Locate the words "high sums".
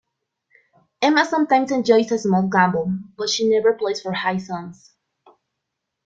4.11-4.95